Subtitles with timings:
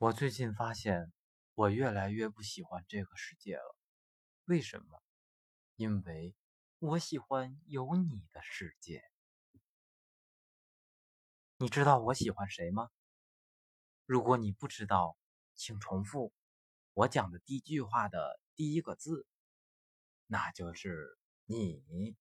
[0.00, 1.12] 我最近发现
[1.54, 3.76] 我越来越不喜欢这个世界了。
[4.44, 5.02] 为什么？
[5.74, 6.36] 因为
[6.78, 9.02] 我喜欢有你的世界。
[11.56, 12.90] 你知道我喜欢谁吗？
[14.06, 15.16] 如果你不知道
[15.56, 16.32] 请重复
[16.92, 19.26] 我讲的第一句话的第一个字
[20.28, 22.16] 那就是你。